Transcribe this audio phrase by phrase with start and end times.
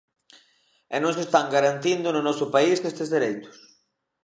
[0.95, 3.57] E non se están garantindo no noso país estes dereitos.